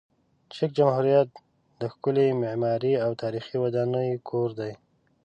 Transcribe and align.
چک 0.55 0.69
جمهوریت 0.77 1.29
د 1.81 1.81
ښکلې 1.93 2.27
معماري 2.43 2.93
او 3.05 3.11
تاریخي 3.23 3.55
ودانۍ 3.59 4.09
کور 4.29 4.49
دی. 4.59 4.73